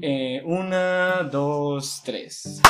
[0.00, 2.62] Eh, una, dos, tres.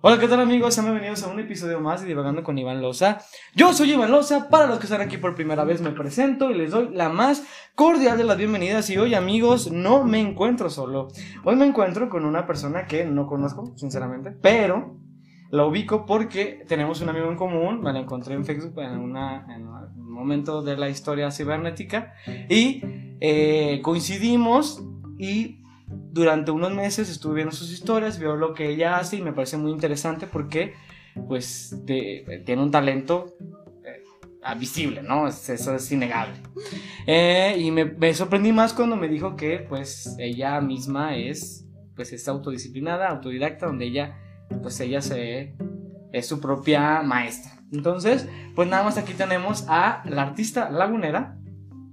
[0.00, 0.74] Hola, ¿qué tal amigos?
[0.74, 3.20] Sean bienvenidos a un episodio más de Divagando con Iván Loza.
[3.54, 6.54] Yo soy Iván Loza, para los que están aquí por primera vez me presento y
[6.54, 8.90] les doy la más cordial de las bienvenidas.
[8.90, 11.08] Y hoy amigos, no me encuentro solo.
[11.44, 14.98] Hoy me encuentro con una persona que no conozco, sinceramente, pero
[15.50, 19.46] la ubico porque tenemos un amigo en común, me la encontré en Facebook en, una,
[19.96, 22.14] un momento de la historia cibernética
[22.48, 22.82] y
[23.20, 24.82] eh, coincidimos
[25.18, 25.63] y
[26.14, 29.56] durante unos meses estuve viendo sus historias, veo lo que ella hace y me parece
[29.56, 30.74] muy interesante porque
[31.28, 33.34] pues tiene un talento
[33.84, 35.26] eh, visible, ¿no?
[35.26, 36.34] Eso es innegable.
[37.06, 41.66] Eh, y me, sorprendí más cuando me dijo que pues ella misma es
[41.96, 44.18] pues es autodisciplinada, autodidacta, donde ella
[44.62, 45.54] pues ella se
[46.12, 47.52] es su propia maestra.
[47.72, 51.36] Entonces, pues nada más aquí tenemos a la artista lagunera,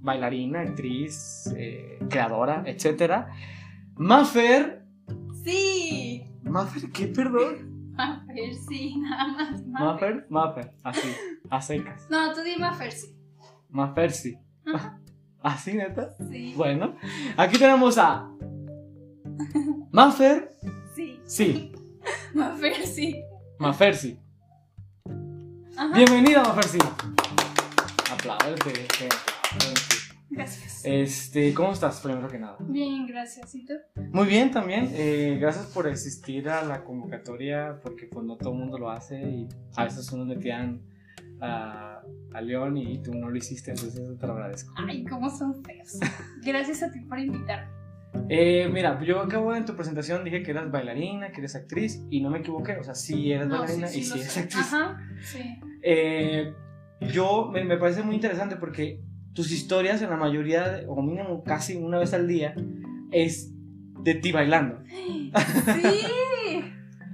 [0.00, 3.30] bailarina, actriz, eh, creadora, etcétera
[3.96, 4.84] Maffer.
[5.44, 6.24] Sí.
[6.42, 7.92] ¿Maffer qué, perdón?
[7.92, 9.66] Maffer, sí, nada más.
[9.66, 11.14] Maffer, Maffer, así,
[11.50, 12.06] a secas.
[12.10, 13.14] No, tú di Maffer, sí.
[13.70, 14.38] Maffer, sí.
[15.42, 16.14] ¿Así, neta?
[16.30, 16.54] Sí.
[16.56, 16.96] Bueno,
[17.36, 18.30] aquí tenemos a.
[19.90, 20.50] Maffer.
[20.94, 21.20] Sí.
[21.24, 21.72] Sí.
[22.34, 23.22] Maffer, sí.
[23.58, 24.18] Maffer, sí.
[25.94, 26.78] Bienvenida, Maffer, sí.
[28.12, 28.88] Apláudete.
[30.32, 30.82] Gracias.
[30.84, 32.56] Este, ¿cómo estás, primero que nada?
[32.60, 33.54] Bien, gracias.
[33.54, 33.74] ¿Y tú?
[34.12, 34.88] Muy bien también.
[34.92, 39.20] Eh, gracias por asistir a la convocatoria, porque pues no todo el mundo lo hace
[39.20, 40.80] y a veces unos metían
[41.40, 42.00] a,
[42.32, 44.72] a León y tú no lo hiciste, entonces te lo agradezco.
[44.76, 45.98] Ay, cómo son feos.
[46.42, 47.70] Gracias a ti por invitarme.
[48.28, 52.20] Eh, mira, yo acabo en tu presentación dije que eras bailarina, que eres actriz y
[52.20, 54.72] no me equivoqué, o sea, sí eres bailarina y sí eres actriz.
[54.72, 55.58] Ajá, sí.
[55.82, 56.54] Eh,
[57.00, 59.00] yo me, me parece muy interesante porque
[59.34, 62.54] tus historias en la mayoría, o mínimo casi una vez al día,
[63.10, 63.50] es
[64.02, 64.82] de ti bailando.
[64.88, 65.32] Sí,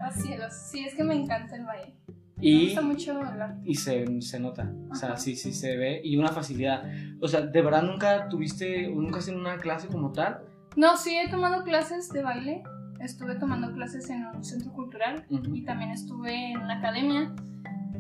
[0.01, 1.95] así es, sí, es que me encanta el baile.
[2.41, 3.57] Y, me gusta mucho bailar.
[3.65, 6.85] Y se, se nota, o sea, sí, sí se ve, y una facilidad.
[7.21, 10.41] O sea, ¿de verdad nunca tuviste, nunca has una clase como tal?
[10.77, 12.63] No, sí he tomado clases de baile.
[13.01, 17.33] Estuve tomando clases en un centro cultural y también estuve en una academia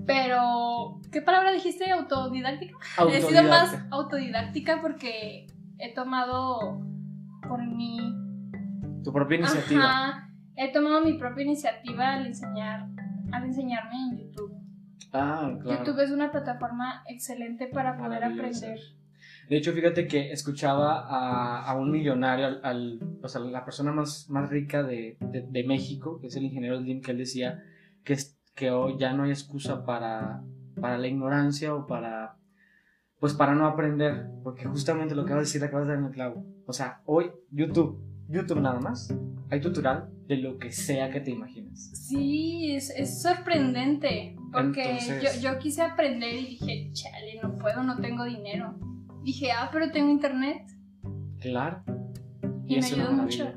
[0.09, 1.91] pero, ¿qué palabra dijiste?
[1.91, 2.75] ¿Autodidáctica?
[3.13, 5.47] He sido más autodidáctica porque
[5.79, 6.81] he tomado
[7.47, 7.99] por mi...
[9.05, 9.85] Tu propia iniciativa.
[9.85, 12.89] Ajá, he tomado mi propia iniciativa al enseñar,
[13.33, 14.55] al enseñarme en YouTube.
[15.13, 15.85] Ah, claro.
[15.85, 18.79] YouTube es una plataforma excelente para poder aprender.
[19.51, 21.07] De hecho, fíjate que escuchaba
[21.67, 26.29] a, un millonario, al, o sea, la persona más, más rica de, de, México, que
[26.29, 27.63] es el ingeniero Slim, que él decía
[28.05, 28.17] que,
[28.59, 30.43] que hoy ya no hay excusa para,
[30.81, 32.37] para la ignorancia o para,
[33.21, 36.07] pues para no aprender, porque justamente lo que acabas de decir acabas de dar en
[36.07, 36.45] el clavo.
[36.67, 39.15] O sea, hoy YouTube, YouTube nada más,
[39.49, 41.93] hay tutorial de lo que sea que te imagines.
[42.09, 48.01] Sí, es, es sorprendente, porque yo, yo quise aprender y dije, chale, no puedo, no
[48.01, 48.75] tengo dinero.
[49.23, 50.67] Dije, ah, pero tengo internet.
[51.41, 51.85] Claro.
[52.67, 53.53] Y, me ayudó mucho.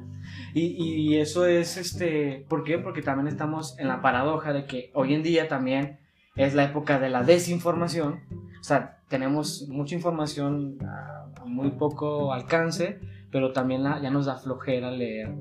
[0.54, 2.78] Y, eso es, este, ¿por qué?
[2.78, 6.00] Porque también estamos en la paradoja de que hoy en día también
[6.36, 8.22] es la época de la desinformación.
[8.60, 13.00] O sea, tenemos mucha información a, muy poco alcance,
[13.32, 15.34] pero también la, ya nos da flojera leer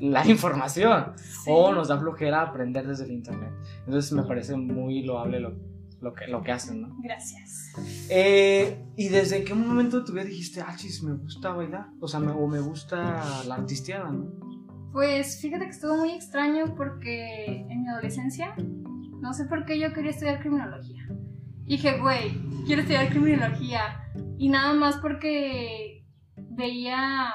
[0.00, 1.12] la información
[1.46, 3.50] o nos da flojera aprender desde el internet.
[3.86, 5.71] Entonces me parece muy loable lo,
[6.02, 6.96] lo que, lo que hacen, ¿no?
[7.00, 7.72] Gracias.
[8.10, 11.86] Eh, ¿Y desde qué momento tú dijiste, ah, chis, me gusta bailar?
[12.00, 14.30] O sea, me, o me gusta la artisteada, ¿no?
[14.92, 19.92] Pues fíjate que estuvo muy extraño porque en mi adolescencia, no sé por qué yo
[19.92, 21.08] quería estudiar criminología.
[21.64, 22.36] Dije, güey,
[22.66, 24.04] quiero estudiar criminología.
[24.36, 26.04] Y nada más porque
[26.36, 27.32] veía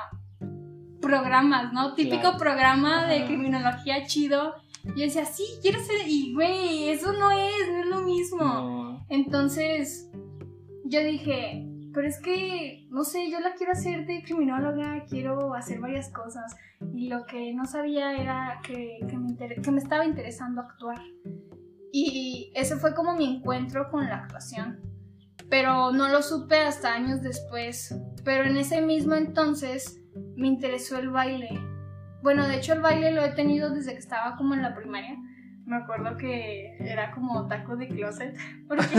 [1.02, 1.96] programas, ¿no?
[1.96, 4.56] Típico programa de criminología chido
[4.96, 6.08] y yo decía, sí, quiero ser.
[6.08, 9.06] Y güey, eso no es, no es lo mismo.
[9.10, 10.10] Entonces,
[10.86, 15.80] yo dije, pero es que, no sé, yo la quiero hacer de criminóloga, quiero hacer
[15.80, 16.56] varias cosas.
[16.94, 21.00] Y lo que no sabía era que, que, me, que me estaba interesando actuar.
[21.92, 24.80] Y ese fue como mi encuentro con la actuación.
[25.50, 27.96] Pero no lo supe hasta años después.
[28.24, 30.02] Pero en ese mismo entonces
[30.36, 31.77] me interesó el baile
[32.28, 35.16] bueno, de hecho el baile lo he tenido desde que estaba como en la primaria.
[35.66, 38.36] Me acuerdo que era como taco de closet,
[38.68, 38.98] porque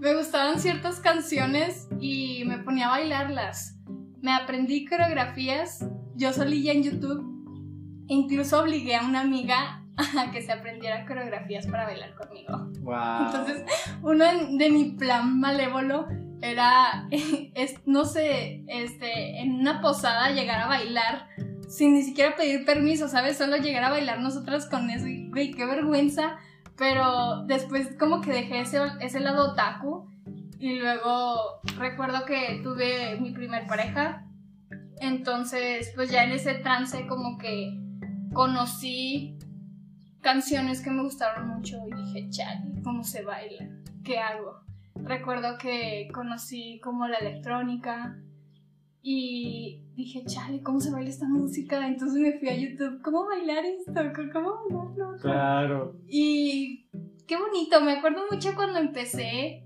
[0.00, 3.76] me, gustaban ciertas canciones y me ponía a bailarlas.
[4.22, 8.06] Me aprendí coreografías, yo solía en YouTube.
[8.08, 9.84] Incluso obligué a una amiga
[10.18, 12.70] a que se aprendiera coreografías para bailar conmigo.
[12.80, 13.26] Wow.
[13.26, 13.64] Entonces,
[14.00, 14.24] uno
[14.56, 16.06] de mi plan malévolo
[16.40, 21.28] era, es, no sé, este, en una posada llegar a bailar
[21.70, 23.38] sin ni siquiera pedir permiso, ¿sabes?
[23.38, 26.36] Solo llegar a bailar nosotras con eso y, güey, qué vergüenza.
[26.76, 30.10] Pero después como que dejé ese, ese lado otaku
[30.58, 34.26] y luego recuerdo que tuve mi primer pareja.
[35.00, 37.78] Entonces, pues ya en ese trance como que
[38.32, 39.38] conocí
[40.22, 43.68] canciones que me gustaron mucho y dije, chale, ¿cómo se baila?
[44.02, 44.60] ¿Qué hago?
[44.96, 48.18] Recuerdo que conocí como la electrónica
[49.02, 51.86] y dije, chale, ¿cómo se baila esta música?
[51.86, 54.00] Entonces me fui a YouTube, ¿cómo bailar esto?
[54.32, 55.16] ¿Cómo bailarlo?
[55.20, 55.96] Claro.
[56.06, 56.86] Y
[57.26, 59.64] qué bonito, me acuerdo mucho cuando empecé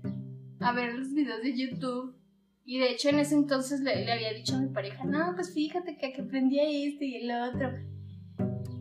[0.59, 2.15] a ver los videos de YouTube.
[2.63, 5.53] Y de hecho en ese entonces le, le había dicho a mi pareja, no, pues
[5.53, 7.71] fíjate que, que aprendí este y el otro.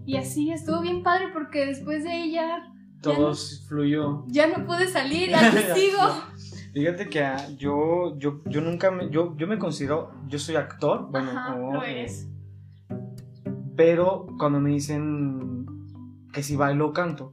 [0.07, 2.71] Y así estuvo bien padre porque después de ella...
[3.03, 4.25] Todo no, fluyó.
[4.29, 5.99] Ya no pude salir, ya sigo.
[6.75, 11.07] Fíjate que ah, yo, yo, yo nunca me, yo, yo me considero, yo soy actor,
[11.09, 12.29] bueno, Ajá, o, lo eh, eres.
[13.77, 15.67] pero cuando me dicen
[16.33, 17.33] que si bailo o canto,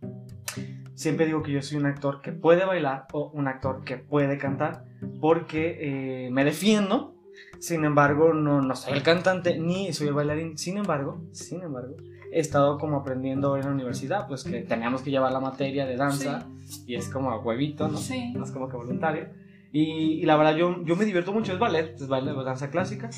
[0.93, 4.37] siempre digo que yo soy un actor que puede bailar o un actor que puede
[4.37, 4.85] cantar,
[5.19, 7.15] porque eh, me defiendo,
[7.59, 11.95] sin embargo, no, no soy el cantante ni soy el bailarín, sin embargo, sin embargo,
[12.31, 15.97] he estado como aprendiendo en la universidad, pues que teníamos que llevar la materia de
[15.97, 16.47] danza
[16.85, 17.97] y es como a huevito, ¿no?
[17.97, 18.31] Sí.
[18.33, 19.29] No es como que voluntario.
[19.73, 23.09] Y, y la verdad yo, yo me divierto mucho, es ballet, es ballet, danza clásica,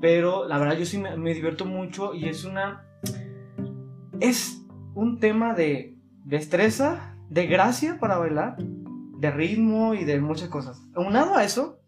[0.00, 2.84] pero la verdad yo sí me, me divierto mucho y es una...
[4.20, 4.64] Es
[4.94, 10.82] un tema de destreza, de gracia para bailar, de ritmo y de muchas cosas.
[10.94, 11.80] Aunado a eso,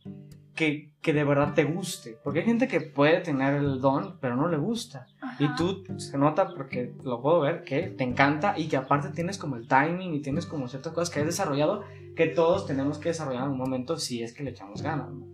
[0.55, 4.37] que, que de verdad te guste, porque hay gente que puede tener el don, pero
[4.37, 5.07] no le gusta.
[5.39, 9.39] Y tú se nota porque lo puedo ver que te encanta y que aparte tienes
[9.39, 11.85] como el timing y tienes como ciertas cosas que has desarrollado
[12.19, 15.09] que todos tenemos que desarrollar en un momento si es que le echamos ganas.
[15.13, 15.25] ¿no?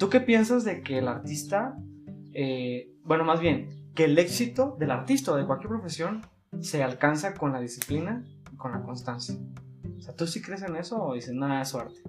[0.00, 1.78] ¿Tú qué piensas de que el artista,
[2.34, 6.22] eh, bueno, más bien, que el éxito del artista o de cualquier profesión
[6.60, 9.36] se alcanza con la disciplina y con la constancia?
[9.96, 12.02] O sea, ¿tú sí crees en eso o dices, nada, es suerte?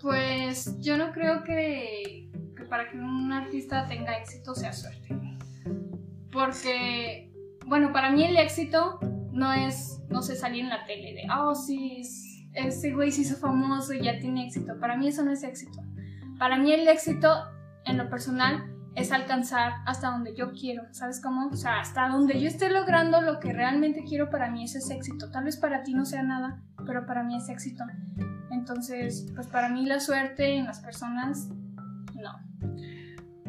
[0.00, 5.25] Pues yo no creo que, que para que un artista tenga éxito sea suerte.
[6.36, 7.32] Porque,
[7.66, 8.98] bueno, para mí el éxito
[9.32, 13.22] no es, no sé, salir en la tele de, oh, sí, es- ese güey se
[13.22, 14.78] hizo famoso y ya tiene éxito.
[14.78, 15.80] Para mí eso no es éxito.
[16.38, 17.28] Para mí el éxito,
[17.84, 20.82] en lo personal, es alcanzar hasta donde yo quiero.
[20.92, 21.48] ¿Sabes cómo?
[21.48, 24.90] O sea, hasta donde yo esté logrando lo que realmente quiero, para mí eso es
[24.90, 25.30] éxito.
[25.30, 27.84] Tal vez para ti no sea nada, pero para mí es éxito.
[28.50, 31.48] Entonces, pues para mí la suerte en las personas.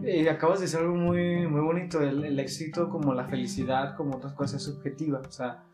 [0.10, 4.16] Eh, acabas de decir algo muy, muy bonito, el, el éxito como la felicidad, como
[4.16, 5.20] otras cosas es subjetiva.
[5.20, 5.66] O sea,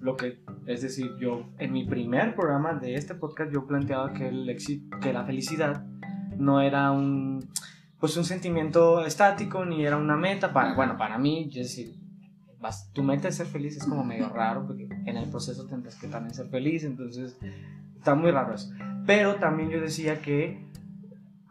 [0.00, 4.28] lo que, es decir, yo en mi primer programa de este podcast yo planteaba que,
[4.28, 5.84] el éxito, que la felicidad
[6.38, 7.46] no era un,
[8.00, 10.54] pues un sentimiento estático ni era una meta.
[10.54, 11.94] Para, bueno, para mí, es decir,
[12.60, 15.96] vas, tu meta es ser feliz es como medio raro porque en el proceso tendrás
[15.96, 17.36] que también ser feliz, entonces
[17.98, 18.72] está muy raro eso.
[19.04, 20.71] Pero también yo decía que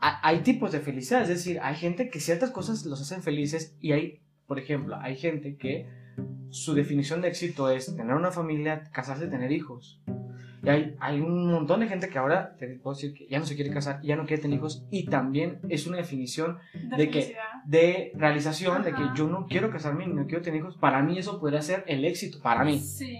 [0.01, 3.91] hay tipos de felicidad, es decir, hay gente que ciertas cosas los hacen felices y
[3.91, 5.87] hay, por ejemplo, hay gente que
[6.49, 10.01] su definición de éxito es tener una familia, casarse, tener hijos.
[10.63, 13.45] Y hay, hay un montón de gente que ahora, te puedo decir, que ya no
[13.45, 17.07] se quiere casar, ya no quiere tener hijos y también es una definición De, ¿De
[17.11, 17.63] felicidad.
[17.65, 19.13] de realización, de que Ajá.
[19.15, 20.77] yo no quiero casarme ni no quiero tener hijos.
[20.77, 22.79] Para mí eso podría ser el éxito, para mí.
[22.79, 23.17] Sí.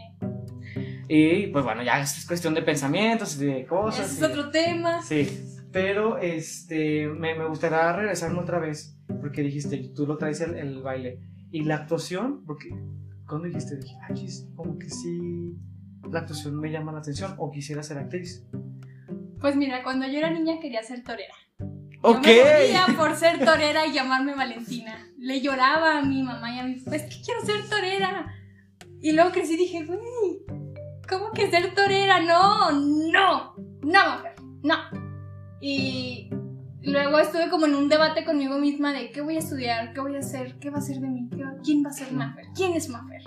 [1.07, 4.05] Y pues bueno, ya es cuestión de pensamientos y de cosas.
[4.05, 5.01] Ese es y otro tema.
[5.01, 5.27] Sí,
[5.71, 10.81] pero este, me, me gustaría regresarme otra vez, porque dijiste, tú lo traes el, el
[10.81, 11.19] baile.
[11.51, 12.69] Y la actuación, porque
[13.27, 15.55] cuando dijiste, dije, ah, chis, como que sí,
[16.09, 18.45] la actuación me llama la atención, o quisiera ser actriz.
[19.39, 21.33] Pues mira, cuando yo era niña quería ser torera.
[22.03, 22.25] Ok.
[22.25, 25.07] Yo me por ser torera y llamarme Valentina.
[25.17, 28.33] Le lloraba a mi mamá y a mi papá, es que quiero ser torera.
[29.01, 29.99] Y luego crecí y dije, güey,
[31.09, 32.21] ¿cómo que ser torera?
[32.21, 35.00] No, no, no, mujer, no.
[35.61, 36.29] Y
[36.81, 40.15] luego estuve como en un debate conmigo misma de qué voy a estudiar, qué voy
[40.15, 42.45] a hacer, qué va a ser de mí, ¿Qué va- quién va a ser Maffer,
[42.55, 43.21] quién es Maffer.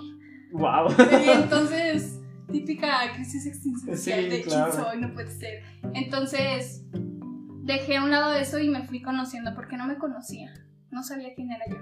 [0.51, 0.87] Wow.
[1.25, 2.19] Y entonces,
[2.51, 4.71] típica crisis existencial Sí, de claro.
[4.71, 5.63] quién soy, no puede ser.
[5.93, 6.83] Entonces,
[7.63, 10.53] dejé a un lado eso y me fui conociendo porque no me conocía.
[10.91, 11.77] No sabía quién era yo.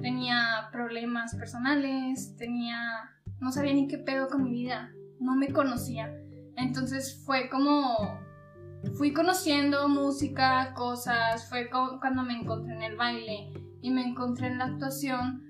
[0.00, 3.10] Tenía problemas personales, tenía.
[3.40, 4.92] No sabía ni qué pedo con mi vida.
[5.20, 6.12] No me conocía.
[6.56, 8.20] Entonces fue como.
[8.94, 11.48] Fui conociendo música, cosas.
[11.48, 15.42] Fue cuando me encontré en el baile y me encontré en la actuación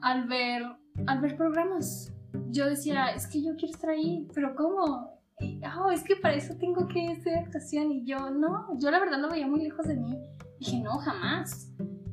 [0.00, 0.62] al ver
[1.06, 2.12] al ver programas.
[2.50, 5.20] Yo decía, es que yo quiero estar ahí, pero ¿cómo?
[5.40, 7.92] Y, "Oh, es que para eso tengo que estudiar actuación.
[7.92, 10.18] Y yo, no, yo la verdad lo veía muy lejos de mí.
[10.58, 11.70] Dije, no, jamás.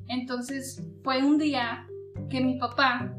[0.08, 1.88] Entonces fue un día
[2.30, 3.14] que mi papá,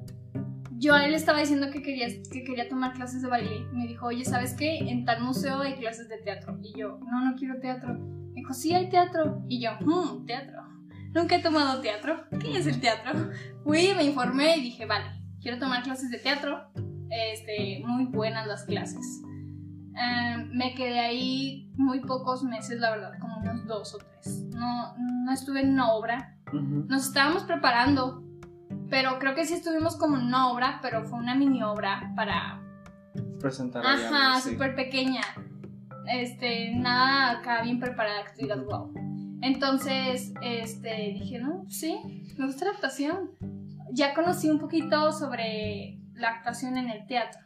[0.76, 3.66] yo a él estaba diciendo que quería, que quería tomar clases de baile.
[3.72, 4.78] Me dijo, oye, ¿sabes qué?
[4.78, 6.58] En tal museo hay clases de teatro.
[6.62, 7.94] Y yo, no, no quiero teatro.
[7.94, 9.42] Me dijo, sí, hay teatro.
[9.48, 10.62] Y yo, hmm, teatro.
[11.14, 12.24] Nunca he tomado teatro.
[12.40, 13.30] ¿Qué es el teatro?
[13.62, 15.06] Fui, me informé y dije, vale,
[15.40, 16.70] quiero tomar clases de teatro.
[17.10, 19.22] Este, muy buenas las clases.
[19.96, 24.44] Em, me quedé ahí muy pocos meses, la verdad, como unos dos o tres.
[24.50, 26.36] No, no estuve en una obra.
[26.48, 26.86] Ujú.
[26.88, 28.23] Nos estábamos preparando,
[28.90, 32.60] pero creo que sí estuvimos como en una obra, pero fue una mini obra para...
[33.40, 34.50] Presentar Ajá, sí.
[34.50, 35.22] súper pequeña.
[36.06, 38.92] Este, nada acá bien preparada que tú digas, wow.
[39.42, 41.98] Entonces, este, dije, no, sí,
[42.38, 43.30] me gusta la actuación.
[43.92, 47.40] Ya conocí un poquito sobre la actuación en el teatro.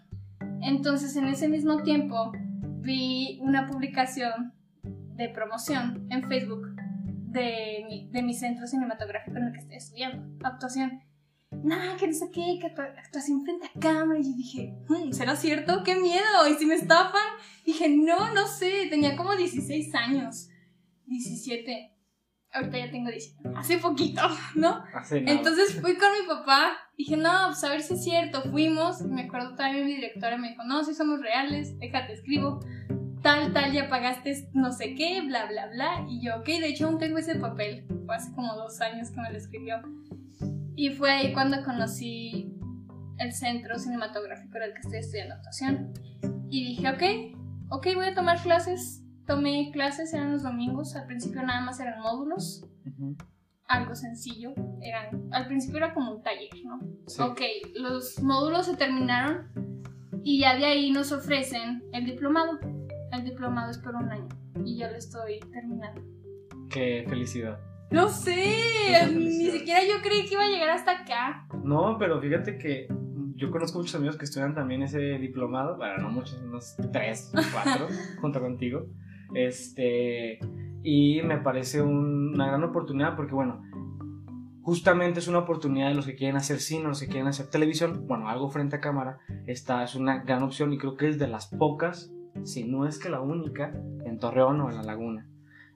[0.60, 2.32] Entonces, en ese mismo tiempo,
[2.80, 4.52] vi una publicación
[4.82, 10.46] de promoción en Facebook de mi, de mi centro cinematográfico en el que estoy estudiando,
[10.46, 11.02] actuación.
[11.64, 14.18] Nada, que no sé qué, que actua- actuación frente a cámara.
[14.20, 15.82] Y yo dije, "Hmm, ¿será cierto?
[15.84, 16.48] ¡Qué miedo!
[16.50, 17.22] ¿Y si me estafan?
[17.64, 20.48] Dije, no, no sé, tenía como 16 años,
[21.06, 21.94] 17.
[22.50, 24.22] Ahorita ya tengo 19, hace poquito,
[24.54, 24.82] ¿no?
[24.94, 25.18] Hace.
[25.26, 28.42] Entonces fui con mi papá, dije, no, pues a ver si es cierto.
[28.50, 32.60] Fuimos, me acuerdo también mi directora me dijo, no, si somos reales, déjate, escribo.
[33.22, 36.06] Tal, tal, ya pagaste no sé qué, bla, bla, bla.
[36.08, 37.84] Y yo, ok, de hecho aún tengo ese papel.
[38.06, 39.82] Fue hace como dos años que me lo escribió.
[40.78, 42.54] Y fue ahí cuando conocí
[43.18, 45.92] el centro cinematográfico en el que estoy estudiando actuación.
[46.48, 49.02] Y dije, ok, ok, voy a tomar clases.
[49.26, 50.94] Tomé clases, eran los domingos.
[50.94, 52.64] Al principio nada más eran módulos
[53.66, 54.54] algo sencillo.
[54.80, 56.78] Eran, al principio era como un taller, ¿no?
[57.08, 57.22] Sí.
[57.22, 57.40] Ok,
[57.74, 59.48] los módulos se terminaron
[60.22, 62.60] y ya de ahí nos ofrecen el diplomado.
[63.10, 64.28] El diplomado es por un año
[64.64, 66.00] y ya lo estoy terminando.
[66.70, 67.58] Qué felicidad.
[67.90, 71.46] No sé, ni siquiera yo creí que iba a llegar hasta acá.
[71.64, 72.86] No, pero fíjate que
[73.34, 77.86] yo conozco muchos amigos que estudian también ese diplomado, bueno, no muchos, unos tres, cuatro,
[78.20, 78.86] junto contigo.
[79.34, 80.38] Este,
[80.82, 83.62] y me parece un- una gran oportunidad porque, bueno,
[84.62, 88.06] justamente es una oportunidad de los que quieren hacer cine, los que quieren hacer televisión,
[88.06, 91.26] bueno, algo frente a cámara, esta es una gran opción y creo que es de
[91.28, 92.12] las pocas,
[92.44, 93.72] si no es que la única,
[94.04, 95.26] en Torreón o en La Laguna.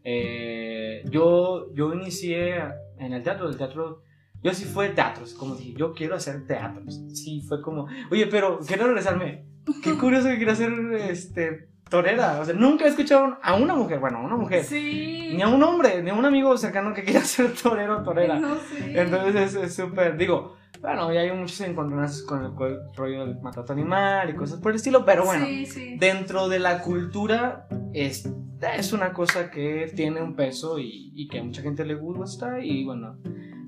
[0.04, 2.56] Eh, yo, yo inicié
[2.98, 4.02] en el teatro, el teatro
[4.42, 7.00] yo sí fue teatros, como dije, yo quiero hacer teatros.
[7.14, 9.44] Sí, fue como, oye, pero quiero regresarme.
[9.84, 10.72] Qué curioso que quiero hacer
[11.08, 12.40] este, torera.
[12.40, 15.34] O sea, nunca he escuchado a una mujer, bueno, a una mujer, Sí.
[15.36, 18.40] ni a un hombre, ni a un amigo cercano que quiera ser torero o torera.
[18.40, 19.00] No sé.
[19.00, 23.24] Entonces es- es súper, digo, bueno, ya hay muchos encontronazos con el, con el rollo
[23.26, 25.96] del maltrato animal y cosas por el estilo, pero bueno, Sí, sí.
[25.98, 28.28] dentro de la cultura es,
[28.76, 32.58] es una cosa que tiene un peso y, y que a mucha gente le gusta
[32.62, 33.16] y bueno,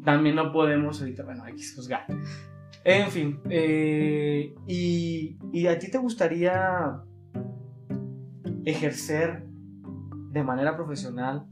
[0.05, 2.05] también no podemos ahorita, bueno, hay que juzgar.
[2.83, 7.01] En fin, eh, y, y a ti te gustaría
[8.67, 9.45] ejercer
[10.33, 11.47] de manera profesional,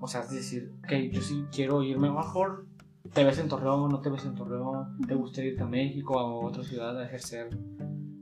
[0.00, 2.67] o sea, es decir, que yo sí quiero irme, mejor
[3.12, 6.18] te ves en Torreón, no te ves en Torreón, te gustaría irte a México o
[6.18, 7.48] a otra ciudad a ejercer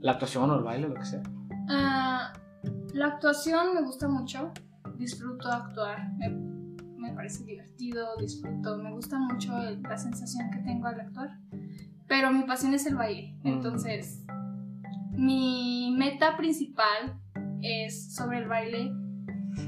[0.00, 1.22] la actuación o el baile, lo que sea.
[1.68, 2.32] Ah,
[2.94, 4.52] la actuación me gusta mucho.
[4.96, 6.12] Disfruto actuar.
[6.16, 8.78] Me, me parece divertido, disfruto.
[8.78, 11.38] Me gusta mucho el- la sensación que tengo al actuar.
[12.08, 13.34] Pero mi pasión es el baile.
[13.42, 13.48] Mm.
[13.48, 14.24] Entonces,
[15.12, 17.20] mi meta principal
[17.62, 18.92] es sobre el baile.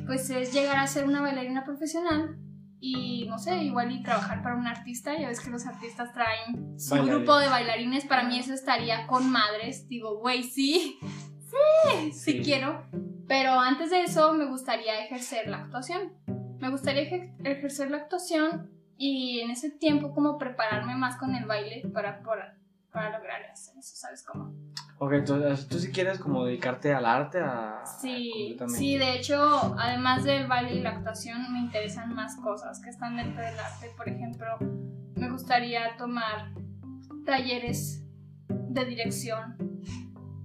[0.07, 2.39] Pues es llegar a ser una bailarina profesional.
[2.81, 5.19] Y no sé, igual y trabajar para un artista.
[5.19, 8.05] Ya ves que los artistas traen su grupo de bailarines.
[8.07, 9.89] Para mí eso estaría con madres.
[9.89, 10.99] Digo, güey, sí.
[11.49, 12.41] Sí, sí Sí.
[12.43, 12.85] quiero.
[13.27, 16.13] Pero antes de eso me gustaría ejercer la actuación.
[16.61, 21.47] Me gustaría ejer- ejercer la actuación y en ese tiempo como prepararme más con el
[21.47, 22.59] baile para, para,
[22.93, 24.55] para lograr eso, ¿sabes cómo?
[24.99, 27.85] Ok, entonces tú sí quieres como dedicarte al arte, a...
[28.01, 32.91] Sí, sí, de hecho, además del baile y la actuación me interesan más cosas que
[32.91, 33.93] están dentro del arte.
[33.97, 34.47] Por ejemplo,
[35.15, 36.53] me gustaría tomar
[37.25, 38.05] talleres
[38.49, 39.57] de dirección,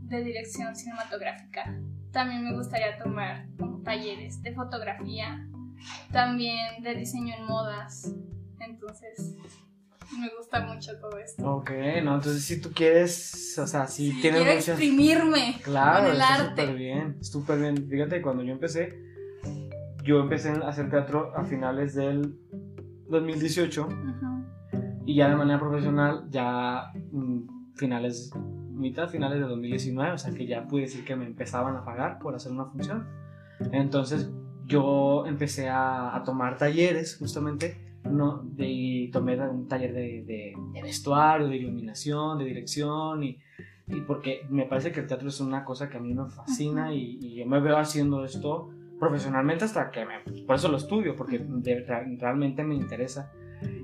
[0.01, 1.75] de dirección cinematográfica.
[2.11, 5.47] También me gustaría tomar como talleres de fotografía,
[6.11, 8.13] también de diseño en modas.
[8.59, 9.35] Entonces,
[10.19, 11.55] me gusta mucho todo esto.
[11.55, 11.71] Ok,
[12.03, 14.67] no, entonces si tú quieres, o sea, si tienes quiero muchas...
[14.69, 16.61] exprimirme Claro, con el arte.
[16.61, 17.87] súper bien, súper bien.
[17.89, 18.99] Fíjate, cuando yo empecé,
[20.03, 22.35] yo empecé a hacer teatro a finales del
[23.09, 24.45] 2018 Ujú.
[25.05, 28.31] y ya de manera profesional ya mm, finales,
[28.71, 32.19] mitad finales de 2019, o sea que ya pude decir que me empezaban a pagar
[32.19, 33.07] por hacer una función.
[33.71, 34.29] Entonces
[34.65, 40.81] yo empecé a, a tomar talleres justamente no, de, tomé un taller de, de, de
[40.81, 43.37] vestuario, de iluminación, de dirección y,
[43.87, 46.93] y porque me parece que el teatro es una cosa que a mí me fascina
[46.93, 48.69] y, y yo me veo haciendo esto
[48.99, 51.83] profesionalmente hasta que me, por eso lo estudio, porque de-
[52.19, 53.31] realmente me interesa.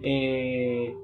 [0.04, 0.96] Eh,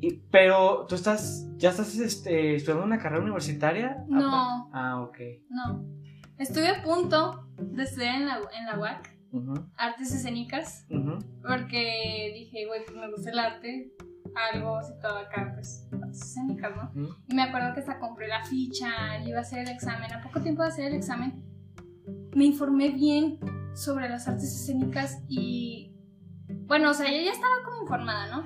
[0.00, 4.04] y- pero tú estás, ya estás este, estudiando una carrera universitaria.
[4.08, 4.68] No.
[4.72, 5.18] Ah, ok.
[5.50, 5.84] No.
[6.38, 9.11] Estuve a punto de estudiar en la, en la UAC,
[9.76, 10.86] Artes escénicas,
[11.46, 13.92] porque dije, güey, pues me gusta el arte,
[14.52, 17.16] algo situado acá, pues, artes escénicas, ¿no?
[17.28, 20.12] Y me acuerdo que hasta compré la ficha, iba a hacer el examen.
[20.12, 21.42] A poco tiempo de hacer el examen,
[22.34, 23.38] me informé bien
[23.74, 25.94] sobre las artes escénicas y,
[26.66, 28.44] bueno, o sea, yo ya estaba como informada, ¿no?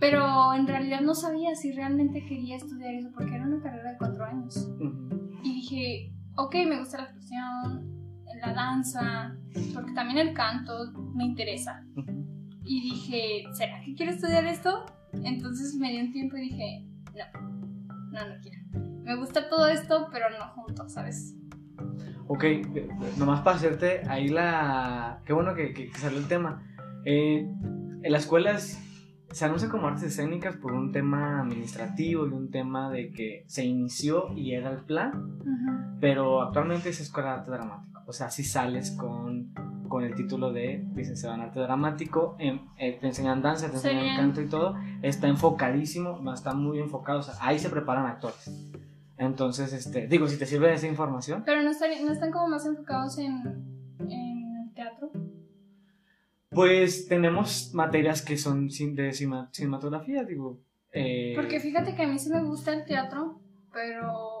[0.00, 3.98] Pero en realidad no sabía si realmente quería estudiar eso porque era una carrera de
[3.98, 4.68] cuatro años.
[5.42, 7.97] Y dije, ok, me gusta la actuación,
[8.58, 9.36] danza,
[9.72, 11.84] porque también el canto me interesa.
[12.64, 14.84] Y dije, ¿será que quiero estudiar esto?
[15.12, 17.40] Entonces me di un tiempo y dije, no,
[18.10, 18.58] no, no quiero.
[19.04, 21.34] Me gusta todo esto, pero no juntos, ¿sabes?
[22.26, 22.44] Ok,
[23.16, 25.22] nomás para hacerte ahí la...
[25.24, 26.62] Qué bueno que, salió el tema.
[27.04, 27.38] Eh,
[28.02, 28.84] en las escuelas
[29.30, 33.64] se anuncia como artes escénicas por un tema administrativo y un tema de que se
[33.64, 35.38] inició y era el plan,
[36.00, 37.97] pero actualmente es escuela de arte dramático.
[38.08, 39.52] O sea, si sales con,
[39.86, 43.98] con el título de licenciado en arte dramático, en- eh, te enseñan danza, te enseñan
[44.00, 48.50] Sería- canto y todo, está enfocadísimo, está muy enfocado, o sea, ahí se preparan actores.
[49.18, 52.64] Entonces, este, digo, si te sirve esa información, Pero no, estaría- no están como más
[52.64, 53.42] enfocados en,
[54.00, 55.10] en el teatro.
[56.50, 60.58] Pues tenemos materias que son de cinematografía, digo.
[60.92, 63.38] eh, Porque fíjate que a mí sí me gusta el teatro,
[63.70, 64.37] pero...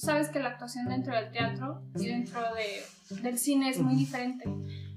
[0.00, 3.94] Tú sabes que la actuación dentro del teatro y dentro de, del cine es muy
[3.94, 4.48] diferente.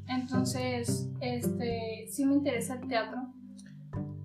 [0.07, 3.19] Entonces, este, sí me interesa el teatro.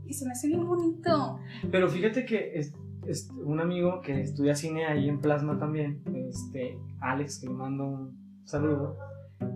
[0.07, 1.41] Y se me hace bien bonito.
[1.73, 2.73] Pero fíjate que es,
[3.09, 7.85] es un amigo que estudia cine ahí en Plasma también, este, Alex, que le mando
[7.85, 8.97] un saludo.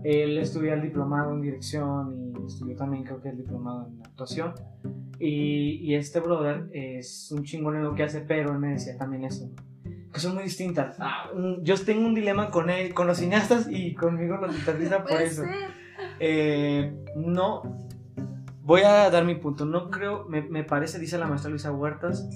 [0.02, 4.54] Él estudia el diplomado en dirección y estudió también creo que el diplomado en actuación.
[5.20, 8.98] Y, y este brother es un chingón en lo que hace, pero él me decía
[8.98, 9.48] también eso,
[10.12, 10.96] que son muy distintas.
[11.00, 11.30] Ah,
[11.62, 15.42] yo tengo un dilema con él, con los cineastas y conmigo los guitarristas por eso.
[16.20, 17.62] Eh, no.
[18.62, 19.64] Voy a dar mi punto.
[19.64, 22.28] No creo, me, me parece, dice la maestra Luisa Huertas,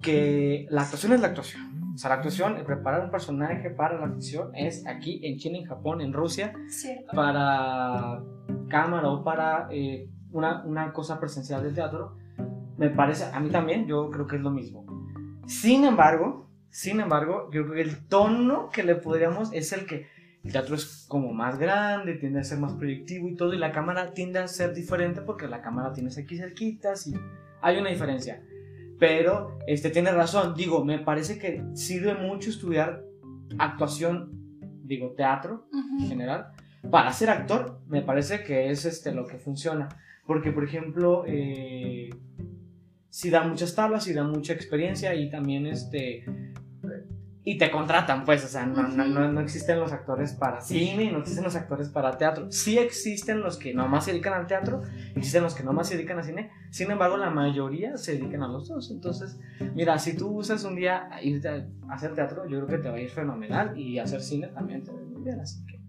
[0.00, 1.92] que la actuación es la actuación.
[1.94, 5.58] O sea, la actuación, el preparar un personaje para la ficción es aquí en China,
[5.58, 7.10] en Japón, en Rusia, Cierto.
[7.14, 8.22] para
[8.68, 12.16] cámara o para eh, una, una cosa presencial de teatro.
[12.78, 14.86] Me parece, a mí también, yo creo que es lo mismo.
[15.46, 20.06] Sin embargo, sin embargo, yo creo que el tono que le podríamos es el que
[20.42, 23.72] el teatro es como más grande, tiende a ser más proyectivo y todo, y la
[23.72, 27.14] cámara tiende a ser diferente porque la cámara tienes aquí cerquitas y
[27.60, 28.42] hay una diferencia.
[28.98, 33.02] Pero, este, tiene razón, digo, me parece que sirve mucho estudiar
[33.58, 34.30] actuación,
[34.84, 36.52] digo, teatro en general,
[36.90, 39.88] para ser actor, me parece que es este, lo que funciona.
[40.26, 42.10] Porque, por ejemplo, eh,
[43.10, 46.24] si da muchas tablas, si da mucha experiencia y también este.
[47.42, 51.10] Y te contratan, pues, o sea, no, no, no- no existen los actores para cine,
[51.10, 52.52] no existen los actores para teatro.
[52.52, 54.82] Sí existen los que nomás se dedican al teatro,
[55.16, 58.48] existen los que nomás se dedican al cine, sin embargo, la mayoría se dedican a
[58.48, 58.90] los dos.
[58.90, 59.38] Entonces,
[59.74, 62.96] mira, si tú usas un día irte a hacer teatro, yo creo que te va
[62.96, 65.79] a ir fenomenal y hacer cine también te va a ir muy bien, así que.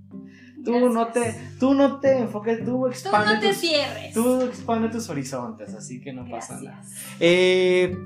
[0.64, 1.60] Tú no, te, Gracias.
[1.60, 4.14] tú no te enfoques, tú Tú expande, no te tus, cierres.
[4.14, 6.78] tú expande tus horizontes, así que no pasa nada.
[6.78, 7.16] Gracias.
[7.20, 7.98] Eh,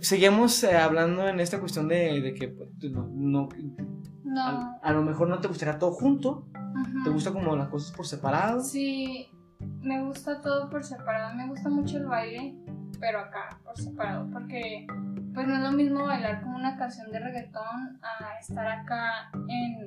[0.00, 3.48] seguimos eh, hablando en esta cuestión de, de que pues, tú no, no-
[4.24, 4.40] No.
[4.42, 6.46] a, a lo mejor no te gustaría todo junto,
[7.04, 8.60] te gusta como las cosas por separado.
[8.62, 9.28] Sí,
[9.80, 11.34] me gusta todo por separado.
[11.36, 12.56] Me gusta mucho el baile,
[12.98, 14.28] pero acá, por separado.
[14.32, 14.86] Porque,
[15.34, 19.86] pues no es lo mismo bailar como una canción de reggaetón a estar acá en,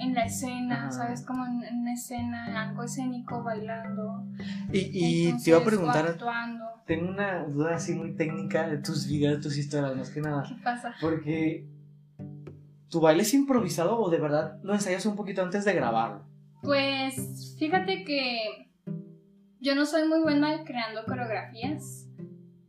[0.00, 0.92] en la escena, Ajá.
[0.92, 1.22] ¿sabes?
[1.24, 4.24] Como en, en una escena, algo escénico, bailando.
[4.72, 6.64] Y, y te iba a preguntar, actuando.
[6.86, 10.44] tengo una duda así muy técnica de tus videos, de tus historias, más que nada.
[10.46, 10.94] ¿Qué pasa?
[11.00, 11.66] Porque
[12.88, 16.24] tu baile es improvisado o de verdad lo ensayas un poquito antes de grabarlo.
[16.62, 18.70] Pues fíjate que
[19.60, 22.06] yo no soy muy buena creando coreografías,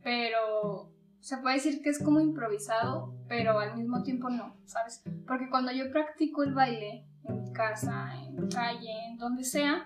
[0.02, 5.02] pero se puede decir que es como improvisado, pero al mismo tiempo no, ¿sabes?
[5.26, 9.84] Porque cuando yo practico el baile en mi casa, en calle, en donde sea,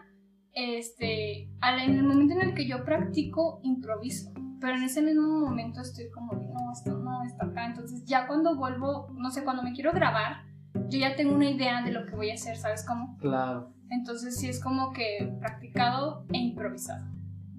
[0.53, 4.33] este, en el momento en el que yo practico, improviso.
[4.61, 7.67] Pero en ese mismo momento estoy como, no, esto no, está acá.
[7.67, 10.45] Entonces ya cuando vuelvo, no sé, cuando me quiero grabar,
[10.89, 13.17] yo ya tengo una idea de lo que voy a hacer, ¿sabes cómo?
[13.19, 13.73] Claro.
[13.91, 17.07] Entonces sí es como que practicado e improvisado.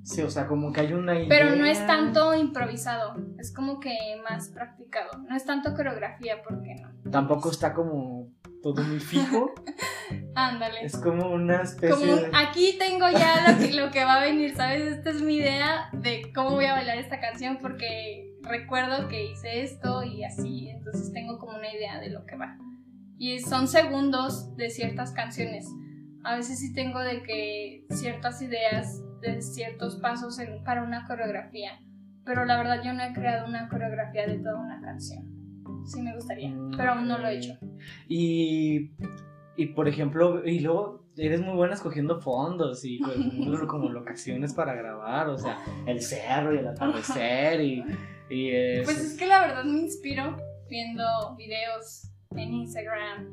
[0.04, 1.30] Sí, o sea, como que hay una idea.
[1.30, 5.10] Pero no es tanto improvisado, es como que más practicado.
[5.28, 7.12] No es tanto coreografía, ¿por qué no?
[7.12, 8.30] Tampoco está como
[8.62, 9.54] todo muy fijo.
[10.36, 10.84] Ándale.
[10.86, 12.38] Es como una especie Como un- de...
[12.38, 14.82] aquí tengo ya lo que, lo que va a venir, ¿sabes?
[14.84, 19.62] Esta es mi idea de cómo voy a bailar esta canción porque recuerdo que hice
[19.63, 22.58] esto y así, entonces tengo como una idea de lo que va.
[23.17, 25.67] Y son segundos de ciertas canciones.
[26.24, 31.80] A veces sí tengo de que ciertas ideas de ciertos pasos en- para una coreografía,
[32.26, 35.24] pero la verdad yo no he creado una coreografía de toda una canción.
[35.86, 37.54] Sí me gustaría, pero aún no lo he hecho.
[38.08, 38.91] Y,
[39.58, 43.00] y por ejemplo, y luego eres muy buena escogiendo fondos y
[43.67, 47.84] como locaciones para grabar, o sea, el cerro y el atardecer y,
[48.30, 50.38] y es- Pues es que la verdad me inspiro
[50.70, 51.04] viendo
[51.38, 53.28] videos en Instagram,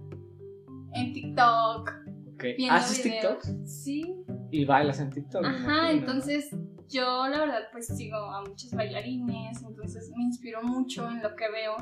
[0.95, 1.91] en TikTok,
[2.35, 2.43] ok.
[2.57, 3.39] viendo ¿Haces videos.
[3.43, 3.83] TikToks?
[3.85, 4.15] Sí.
[4.51, 5.45] Y bailas en TikTok.
[5.45, 6.51] Ajá, entonces
[6.89, 11.45] yo la verdad pues sigo a muchos bailarines, entonces me inspiro mucho en lo que
[11.51, 11.77] veo.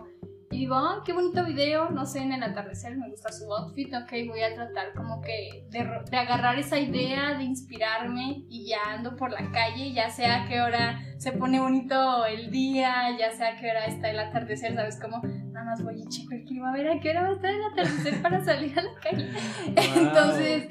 [0.57, 3.93] Y digo, ah, qué bonito video, no sé, en el atardecer me gusta su outfit,
[3.93, 5.81] ok, voy a tratar como que de,
[6.17, 10.63] agarrar esa idea, de inspirarme y ya ando por la calle, ya sea a qué
[10.63, 14.99] hora se pone bonito el día, ya sea a qué hora está el atardecer, ¿sabes?
[14.99, 17.33] Como nada más voy y checo el clima, a ver a qué hora va a
[17.33, 19.31] estar el atardecer para salir a la calle.
[19.77, 20.07] Wow.
[20.07, 20.69] Entonces,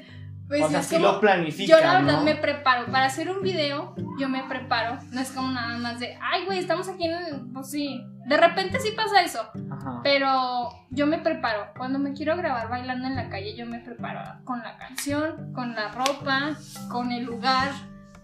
[0.48, 1.68] pues o sea, como- lo planificas.
[1.68, 2.22] yo la verdad ¿no?
[2.24, 2.86] me preparo.
[2.90, 4.98] Para hacer un video, yo me preparo.
[5.10, 7.52] No es como nada más de, ay, güey, estamos aquí en...
[7.52, 8.00] Pues sí.
[8.26, 9.40] De repente sí pasa eso.
[9.86, 10.00] Ajá.
[10.02, 11.72] Pero yo me preparo.
[11.76, 15.74] Cuando me quiero grabar bailando en la calle, yo me preparo con la canción, con
[15.74, 16.56] la ropa,
[16.90, 17.70] con el lugar.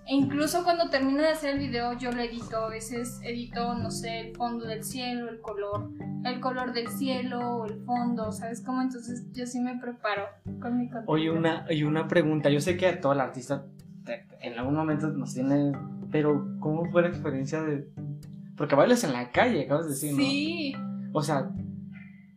[0.05, 2.57] E incluso cuando termino de hacer el video, yo lo edito.
[2.57, 5.91] A veces edito, no sé, el fondo del cielo, el color,
[6.25, 8.83] el color del cielo, o el fondo, ¿sabes cómo?
[8.83, 10.25] Entonces yo sí me preparo
[10.61, 11.05] con mi contenido.
[11.07, 12.51] Oye, una, y una pregunta.
[12.51, 13.65] Yo sé que a todo el artista
[14.41, 15.73] en algún momento nos tiene.
[16.11, 17.89] Pero, ¿cómo fue la experiencia de.?
[18.57, 20.19] Porque bailas en la calle, acabas de decir, ¿no?
[20.19, 20.75] Sí.
[21.13, 21.51] O sea,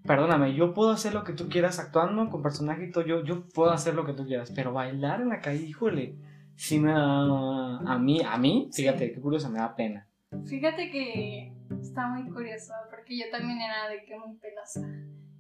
[0.06, 3.06] perdóname, yo puedo hacer lo que tú quieras actuando con personaje y todo.
[3.06, 4.52] Yo, yo puedo hacer lo que tú quieras.
[4.56, 6.16] Pero bailar en la calle, híjole.
[6.56, 7.80] Sí me da.
[7.86, 10.08] A mí, a mí, fíjate, qué curioso, me da pena.
[10.46, 14.82] Fíjate que está muy curioso porque yo también era de que muy penosa.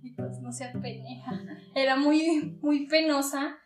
[0.02, 1.32] Y pues no se peneja.
[1.76, 3.58] Era muy, muy penosa.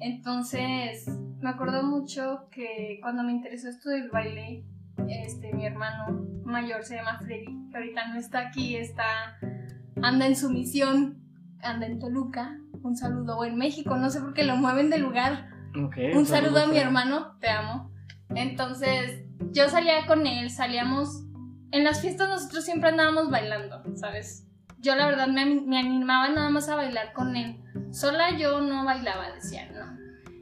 [0.00, 1.08] Entonces
[1.40, 4.64] me acuerdo mucho que cuando me interesó esto del baile,
[5.08, 9.38] este, mi hermano mayor se llama Freddy, que ahorita no está aquí, está,
[10.02, 11.18] anda en su misión,
[11.62, 12.58] anda en Toluca.
[12.82, 15.48] Un saludo, o en México, no sé por qué lo mueven de lugar.
[15.74, 17.90] Un saludo a mi hermano, te amo.
[18.34, 21.24] Entonces, yo salía con él, salíamos.
[21.70, 24.46] En las fiestas nosotros siempre andábamos bailando, ¿sabes?
[24.78, 27.58] Yo la verdad me, me animaba nada más a bailar con él.
[27.90, 29.98] Sola yo no bailaba, decía, no.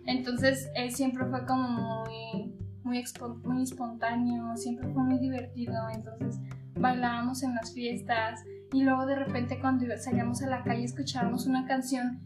[0.06, 2.51] Entonces, él siempre fue como muy,
[2.92, 5.74] muy, muy espontáneo, siempre fue muy divertido.
[5.92, 6.38] Entonces,
[6.74, 8.44] bailábamos en las fiestas.
[8.72, 12.20] Y luego de repente cuando salíamos a la calle escuchábamos una canción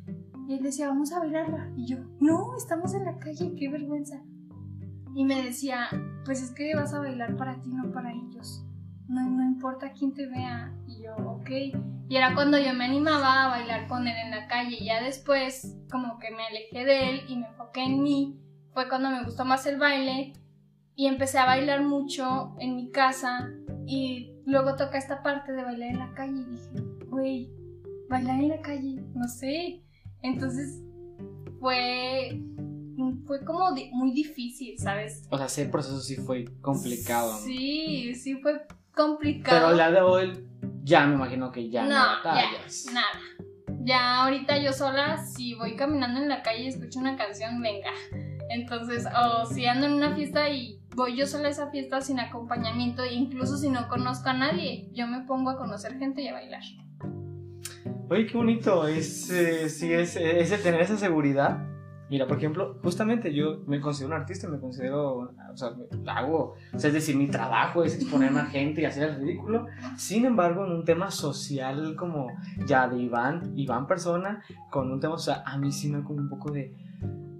[0.49, 1.73] y él decía, vamos a bailarla.
[1.77, 4.23] Y yo, no, estamos en la calle, qué vergüenza.
[5.15, 5.89] Y me decía,
[6.25, 8.65] pues es que vas a bailar para ti, no para ellos.
[9.09, 10.73] No, no importa quién te vea.
[10.87, 11.51] Y yo, ok.
[12.09, 14.77] Y era cuando yo me animaba a bailar con él en la calle.
[14.79, 18.41] Y ya después, como que me alejé de él y me enfoqué en mí.
[18.73, 20.35] Fue cuando me gustó más el baile.
[20.97, 23.49] Y empecé a bailar mucho en mi casa.
[23.87, 26.41] Y luego toca esta parte de bailar en la calle.
[26.41, 26.71] Y dije,
[27.09, 27.51] güey,
[28.09, 29.83] bailar en la calle, no sé.
[30.23, 30.83] Entonces
[31.61, 32.41] fue,
[33.27, 35.27] fue como di- muy difícil, ¿sabes?
[35.31, 37.33] O sea, ese proceso sí fue complicado.
[37.33, 37.39] ¿no?
[37.39, 38.63] Sí, sí fue
[38.95, 39.67] complicado.
[39.67, 40.47] Pero la de hoy,
[40.83, 42.85] ya me imagino que ya no, no, batallas.
[42.87, 43.07] ya, nada.
[43.85, 47.91] Ya ahorita yo sola, si voy caminando en la calle y escucho una canción, venga.
[48.51, 52.19] Entonces, o si ando en una fiesta y voy yo sola a esa fiesta sin
[52.19, 56.29] acompañamiento, e incluso si no conozco a nadie, yo me pongo a conocer gente y
[56.29, 56.63] a bailar.
[58.09, 58.87] Oye, qué bonito.
[58.89, 61.65] Es, eh, sí, es, es el tener esa seguridad.
[62.09, 65.73] Mira, por ejemplo, justamente yo me considero un artista, me considero, o sea,
[66.07, 69.67] hago, o sea, es decir, mi trabajo es exponerme a gente y hacer el ridículo.
[69.97, 72.29] Sin embargo, en un tema social como
[72.65, 76.21] ya de Iván, Iván persona, con un tema, o sea, a mí sí me como
[76.21, 76.73] un poco de,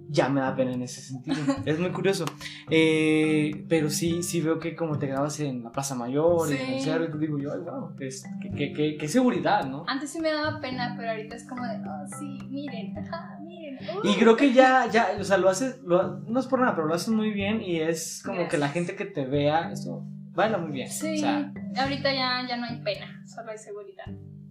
[0.09, 1.37] ya me da pena en ese sentido.
[1.65, 2.25] Es muy curioso.
[2.69, 6.69] Eh, pero sí, sí veo que como te grabas en la Plaza Mayor y en
[6.69, 6.85] el Sí.
[6.85, 9.83] cerro, y digo yo, ay, wow, es, qué, qué, qué- qué seguridad, ¿no?
[9.87, 13.77] Antes sí me daba pena, pero ahorita es como de, oh, sí, miren, ajá, miren.
[13.77, 14.07] uh".
[14.07, 16.87] Y creo que ya, ya, o sea, lo haces, lo- no es por nada, pero
[16.87, 18.73] lo haces muy bien y es como que la Gracias.
[18.73, 20.89] gente que te vea, eso, baila muy bien.
[20.89, 24.05] Sí, O sea, ahorita ya, ya no hay pena, solo hay seguridad.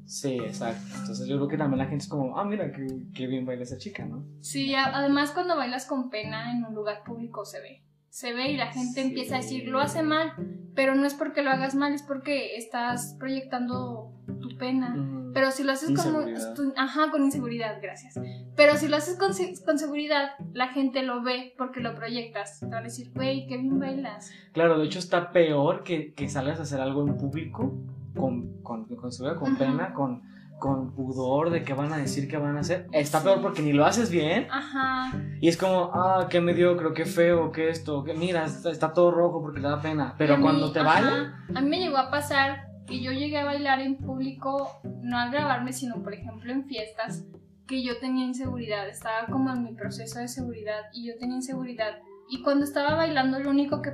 [0.07, 0.83] Sí, exacto.
[1.01, 3.63] Entonces yo creo que también la gente es como, ah, mira, qué, qué bien baila
[3.65, 4.25] esa chica, ¿no?
[4.41, 7.83] Sí, además cuando bailas con pena en un lugar público se ve.
[8.09, 10.33] se ve y la gente empieza a decir, lo hace mal,
[10.75, 14.91] pero no es porque lo hagas mal, es porque estás proyectando tu pena.
[14.95, 18.19] Mm, Pero si lo haces con, tu- ajá, con inseguridad, gracias.
[18.57, 19.33] Pero si lo haces con,
[19.67, 22.61] con seguridad, la gente lo ve porque lo proyectas.
[22.61, 24.31] Te van a decir, güey, qué bien bailas.
[24.53, 27.75] Claro, de hecho está peor que, que salgas a hacer algo en público
[28.17, 30.23] con, con, con con pena, con,
[30.59, 32.87] con pudor de qué van a decir, qué van a hacer.
[32.93, 35.13] Está peor porque ni lo haces bien Ajá.
[35.41, 39.11] y es como, ah, qué mediocre, qué feo, qué esto, que mira, está, está todo
[39.11, 40.15] rojo porque te da pena.
[40.19, 43.45] Pero mí- cuando te bailan, A mí me llegó a pasar que yo llegué a
[43.45, 47.25] bailar en público, no al grabarme, sino por ejemplo en fiestas,
[47.67, 48.89] que yo tenía inseguridad.
[48.89, 51.99] Estaba como en mi proceso de seguridad y yo tenía inseguridad.
[52.31, 53.91] Y cuando estaba bailando, lo único que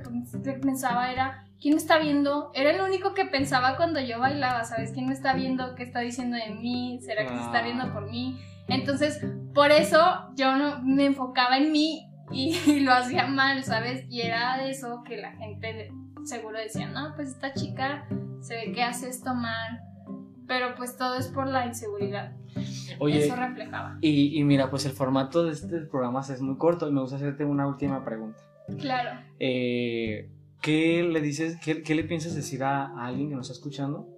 [0.61, 2.51] pensaba era, ¿quién me está viendo?
[2.55, 4.91] Era lo único que pensaba cuando yo bailaba, ¿sabes?
[4.93, 5.77] ¿Quién me está viendo?
[5.77, 6.99] ¿Qué está diciendo de mí?
[7.01, 8.39] ¿Será que se está viendo por mí?
[8.67, 9.99] Entonces, por eso
[10.35, 14.05] yo no me enfocaba en mí y, y lo hacía mal, ¿sabes?
[14.11, 15.93] Y era de eso que la gente
[16.25, 18.07] seguro decía, no, pues esta chica
[18.41, 19.81] se ve que hace esto mal.
[20.49, 22.33] Pero pues todo es por la inseguridad.
[22.99, 23.97] oye, Eso reflejaba.
[24.01, 27.17] y, y mira, pues el formato de este programa es muy corto y me gusta
[27.17, 28.41] hacerte una última pregunta.
[28.79, 29.21] Claro.
[29.39, 30.29] Eh,
[30.63, 34.09] ¿Qué le dices, qué, qué le piensas decir a, a alguien que nos está escuchando?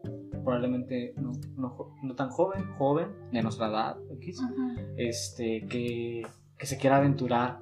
[0.44, 4.42] Probablemente no, no jo- no tan joven, joven, de nuestra edad, X,
[4.98, 6.22] este, que,
[6.59, 7.61] que se quiera aventurar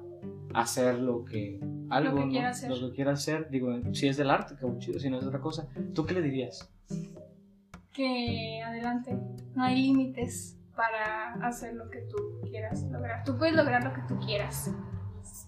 [0.53, 2.31] a hacer lo que algo, que ¿no?
[2.31, 2.69] quiera hacer.
[2.71, 5.39] Lo que quiera hacer, digo, si es del arte, que chido, si no es otra
[5.39, 5.67] cosa.
[5.95, 6.69] ¿Tú qué le dirías?
[7.93, 9.17] Que adelante.
[9.55, 12.17] No hay límites para hacer lo que tú
[12.49, 13.23] quieras lograr.
[13.23, 14.71] Tú puedes lograr lo que tú quieras.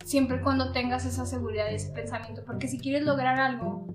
[0.03, 2.43] Siempre cuando tengas esa seguridad y ese pensamiento.
[2.45, 3.87] Porque si quieres lograr algo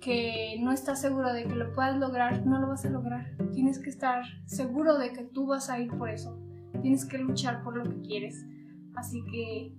[0.00, 3.36] que no estás seguro de que lo puedas lograr, no lo vas a lograr.
[3.52, 6.38] Tienes que estar seguro de que tú vas a ir por eso.
[6.82, 8.44] Tienes que luchar por lo que quieres.
[8.94, 9.74] Así que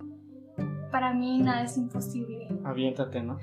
[0.90, 2.48] para mí nada es imposible.
[2.64, 3.38] Aviéntate, ¿no?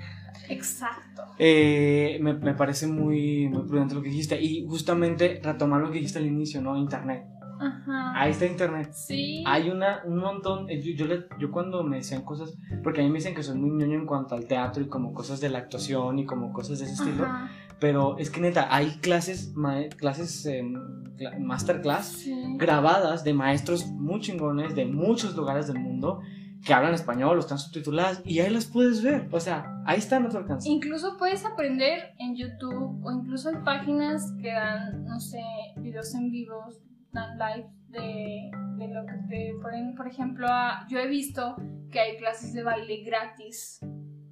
[0.48, 1.22] Exacto.
[1.38, 4.40] Eh, me, me parece muy, muy prudente lo que dijiste.
[4.40, 6.76] Y justamente retomar lo que dijiste al inicio, ¿no?
[6.76, 7.24] Internet.
[7.60, 8.12] Ajá.
[8.20, 8.92] Ahí está Internet.
[8.92, 9.42] Sí.
[9.46, 13.04] Hay una, un montón, eh, yo, yo, le- yo cuando me decían cosas, porque a
[13.04, 15.48] mí me dicen que soy muy ñoño en cuanto al teatro y como cosas de
[15.50, 17.50] la actuación y como cosas de ese estilo, Ajá.
[17.80, 22.34] pero es que neta, hay clases, ma- clases, cla- masterclass Sí.
[22.56, 26.20] grabadas de maestros muy chingones de muchos lugares del mundo
[26.64, 30.26] que hablan español o están subtituladas y ahí las puedes ver, o sea, ahí están
[30.26, 30.68] a tu alcance.
[30.68, 35.40] Incluso puedes aprender en YouTube o incluso hay páginas que dan, no sé,
[35.76, 36.80] videos en vivos,
[37.12, 39.94] dan live de, de lo que te ponen.
[39.94, 41.56] Por ejemplo, a- yo he visto
[41.90, 43.80] que hay clases de baile gratis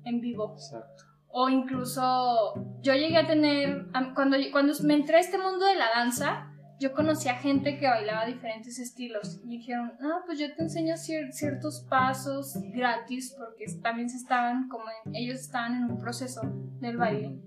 [0.05, 0.53] en vivo.
[0.55, 1.05] Exacto.
[1.29, 5.87] O incluso yo llegué a tener, cuando, cuando me entré a este mundo de la
[5.95, 9.41] danza, yo conocí a gente que bailaba diferentes estilos.
[9.45, 14.69] Y dijeron, ah, pues yo te enseño cier- ciertos pasos gratis porque también se estaban,
[14.69, 16.41] como en- ellos estaban en un proceso
[16.81, 17.39] del baile.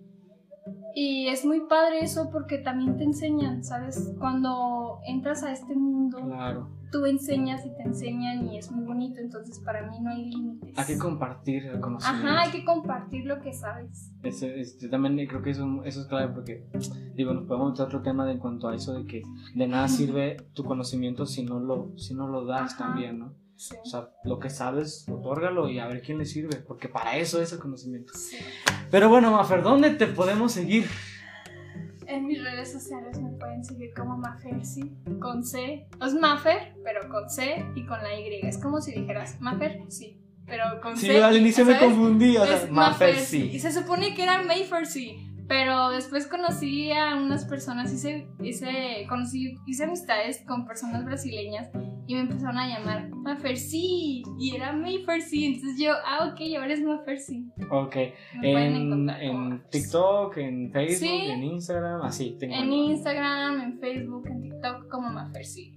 [0.95, 4.13] Y es muy padre eso porque también te enseñan, ¿sabes?
[4.19, 6.67] Cuando entras a este mundo, Claro.
[6.91, 10.77] tú enseñas y te enseñan y es muy bonito, entonces para mí no hay límites.
[10.77, 12.27] Hay que compartir el conocimiento.
[12.27, 14.11] Ajá, hay que compartir lo que sabes.
[14.23, 16.65] Es- es- yo también creo que eso, eso es clave porque,
[17.15, 19.21] digo, nos podemos meter otro tema de en cuanto a eso de que
[19.55, 22.85] de nada sirve tu conocimiento si no lo, si no lo das Ajá.
[22.85, 23.33] también, ¿no?
[23.59, 23.75] Sí.
[23.83, 27.41] O sea, lo que sabes, otórgalo y a ver quién le sirve, porque para eso
[27.41, 28.13] es el conocimiento.
[28.13, 28.37] Sí.
[28.89, 30.87] Pero bueno, Mafer, ¿dónde te podemos seguir?
[32.07, 35.87] En mis redes sociales me pueden seguir como Mafersi, con C.
[36.01, 38.39] Es Mafer, pero con C y con la Y.
[38.43, 41.21] Es como si dijeras Mafer, sí, pero con Sí, C.
[41.21, 41.87] al inicio me ¿sabes?
[41.89, 43.43] confundí, o sea, Mafer, Mafersi.
[43.47, 43.59] Y sí.
[43.59, 45.28] se supone que era Mayfersi.
[45.49, 51.69] Pero después conocí a unas personas, hice, hice, conocí, hice amistades con personas brasileñas
[52.05, 54.21] y me empezaron a llamar Mafersi.
[54.39, 55.47] Y era Mayfersi.
[55.47, 57.47] Entonces yo, ah, ok, ahora es Mafersi.
[57.71, 57.95] Ok,
[58.43, 59.69] en, en Mafersi.
[59.71, 61.25] TikTok, en Facebook, Sí.
[61.31, 62.53] en Instagram, así, tengo.
[62.55, 65.73] En Instagram, en Facebook, en TikTok como Mafersi.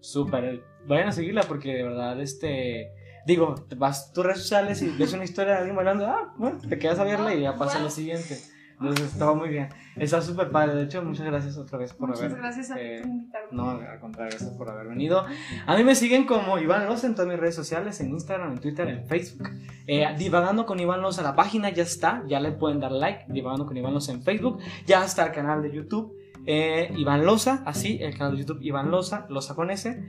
[0.00, 0.62] Súper.
[0.86, 2.92] Vayan a seguirla porque de verdad, este.
[3.26, 6.78] Digo, vas tus redes sociales y ves una historia de alguien bailando, ah, bueno, te
[6.78, 7.86] quedas a verla y ya pasa Wow.
[7.86, 8.36] lo siguiente.
[8.78, 9.68] Entonces, estaba muy bien.
[9.96, 10.74] Está súper padre.
[10.74, 12.36] De hecho, muchas gracias otra vez por Muchas haber.
[12.38, 13.48] gracias a ti eh, por invitarme.
[13.52, 15.24] No, al contrario, gracias por haber venido.
[15.66, 18.58] A mí me siguen como Iván Loza en todas mis redes sociales, en Instagram, en
[18.58, 19.48] Twitter, en Facebook.
[19.86, 23.24] Eh, Divagando con Iván Loza, la página ya está, ya le pueden dar like.
[23.28, 26.12] Divagando con Iván Loza en Facebook, ya está el canal de YouTube.
[26.48, 30.00] eh, Iván Loza, así, el canal de YouTube Iván Loza, Loza con S.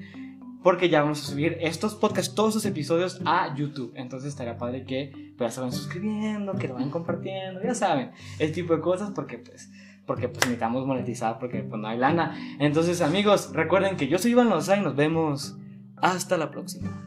[0.67, 3.93] Porque ya vamos a subir estos podcasts, todos estos episodios a YouTube.
[3.95, 8.51] Entonces estaría padre que pues, se vayan suscribiendo, que lo vayan compartiendo, ya saben, ese
[8.51, 9.71] tipo de cosas porque pues
[10.05, 12.37] porque pues necesitamos monetizar porque pues no hay lana.
[12.59, 15.55] Entonces amigos, recuerden que yo soy Iván Loza y nos vemos
[15.95, 17.01] hasta la próxima.